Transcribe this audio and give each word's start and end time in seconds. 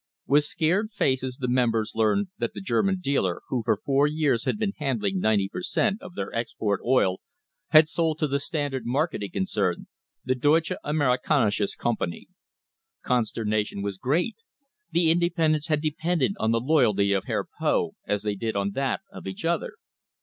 With 0.25 0.45
scared 0.45 0.89
faces 0.89 1.37
the 1.37 1.47
members 1.47 1.91
learned 1.93 2.29
that 2.39 2.55
the 2.55 2.59
Ger 2.59 2.81
man 2.81 2.97
dealer, 3.01 3.43
who 3.49 3.61
for 3.61 3.77
four 3.85 4.07
years 4.07 4.45
had 4.45 4.57
been 4.57 4.73
handling 4.77 5.19
ninety 5.19 5.47
per 5.47 5.61
cent, 5.61 6.01
of 6.01 6.15
their 6.15 6.33
export 6.33 6.81
oil, 6.83 7.19
had 7.67 7.87
sold 7.87 8.17
to 8.17 8.27
the 8.27 8.39
Standard 8.39 8.81
mar 8.83 9.07
keting 9.07 9.29
concern, 9.31 9.85
the 10.25 10.33
Deutsche 10.33 10.71
Amerikanische 10.83 11.77
Company. 11.77 12.27
Con 13.03 13.25
sternation 13.25 13.83
was 13.83 13.99
great. 13.99 14.37
The 14.89 15.11
independents 15.11 15.67
had 15.67 15.81
depended 15.81 16.33
on 16.39 16.49
the 16.49 16.59
loyalty 16.59 17.13
of 17.13 17.25
Herr 17.25 17.45
Poth 17.59 17.93
as 18.07 18.23
they 18.23 18.33
did 18.33 18.55
on 18.55 18.71
that 18.71 19.01
of 19.11 19.27
each 19.27 19.45
other. 19.45 19.73